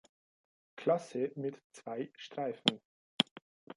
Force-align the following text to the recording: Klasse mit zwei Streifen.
Klasse 0.77 1.31
mit 1.35 1.61
zwei 1.73 2.09
Streifen. 2.17 2.81